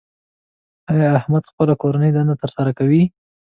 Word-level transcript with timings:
ایا 0.91 1.09
احمد 1.19 1.43
خپله 1.51 1.73
کورنۍ 1.81 2.11
دنده 2.13 2.35
تر 2.41 2.49
سره 2.57 2.71
کوي؟ 2.79 3.01